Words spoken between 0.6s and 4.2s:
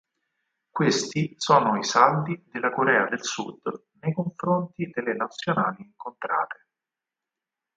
Questi sono i saldi della Corea del Sud nei